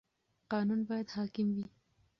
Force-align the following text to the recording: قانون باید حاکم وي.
قانون 0.51 0.79
باید 0.89 1.07
حاکم 1.15 1.47
وي. 1.55 1.65